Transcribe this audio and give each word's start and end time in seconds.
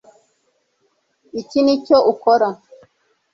iki 1.41 1.59
nicyo 1.65 1.97
ukora 2.11 2.47